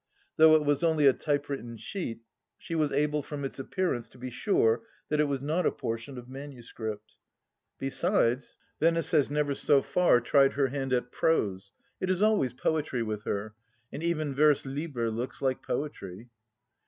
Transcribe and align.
Though 0.37 0.55
it 0.55 0.65
was 0.65 0.81
only 0.81 1.05
a 1.05 1.13
typewritten 1.13 1.77
sheet, 1.77 2.21
she 2.57 2.73
was 2.73 2.91
able 2.91 3.21
from 3.21 3.45
its 3.45 3.59
appearance 3.59 4.09
to 4.09 4.17
be 4.17 4.31
sure 4.31 4.81
that 5.09 5.19
it 5.19 5.25
was 5.25 5.41
not 5.43 5.67
a 5.67 5.71
portion 5.71 6.17
of 6.17 6.27
manuscript. 6.27 7.17
Besides, 7.77 8.57
65 8.79 8.79
56 8.79 8.79
THE 8.79 8.85
LAST 8.85 8.95
DITCH 8.95 8.95
Venice 8.95 9.11
has 9.27 9.31
never 9.31 9.53
so 9.53 9.81
far 9.83 10.19
tried 10.19 10.53
her 10.53 10.67
hand 10.69 10.91
at 10.91 11.11
prose; 11.11 11.71
it 11.99 12.09
is 12.09 12.23
always 12.23 12.53
poetry 12.55 13.03
with 13.03 13.25
her; 13.25 13.53
and 13.93 14.01
even 14.01 14.33
vers 14.33 14.65
litre 14.65 15.11
looks 15.11 15.39
like 15.39 15.61
poetry. 15.61 16.31